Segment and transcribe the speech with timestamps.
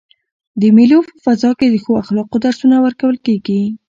[0.61, 3.61] د مېلو په فضا کښي د ښو اخلاقو درسونه ورکول کیږي.